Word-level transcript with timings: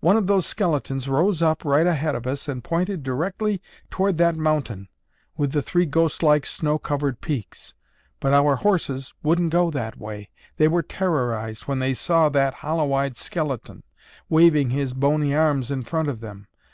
One 0.00 0.18
of 0.18 0.26
those 0.26 0.44
skeletons 0.44 1.08
rose 1.08 1.40
up 1.40 1.64
right 1.64 1.86
ahead 1.86 2.14
of 2.14 2.26
us 2.26 2.48
and 2.48 2.62
pointed 2.62 3.02
directly 3.02 3.62
toward 3.88 4.18
that 4.18 4.36
mountain 4.36 4.88
with 5.38 5.52
the 5.52 5.62
three 5.62 5.86
ghost 5.86 6.22
like 6.22 6.44
snow 6.44 6.78
covered 6.78 7.22
peaks. 7.22 7.72
But 8.20 8.34
our 8.34 8.56
horses 8.56 9.14
wouldn't 9.22 9.52
go 9.54 9.70
that 9.70 9.96
way, 9.96 10.28
they 10.58 10.68
were 10.68 10.82
terrorized 10.82 11.62
when 11.62 11.78
they 11.78 11.94
saw 11.94 12.28
that 12.28 12.52
hollow 12.60 12.92
eyed 12.92 13.16
skeleton, 13.16 13.82
waving 14.28 14.68
his 14.68 14.92
bony 14.92 15.34
arms 15.34 15.70
in 15.70 15.82
front 15.82 16.08
of 16.08 16.20
them. 16.20 16.46